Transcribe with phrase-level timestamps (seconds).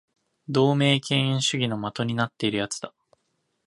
[0.51, 2.91] 同盟敬遠主義の的になっている奴だ